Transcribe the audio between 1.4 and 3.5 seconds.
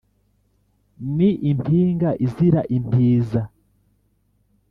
impinga izira impiza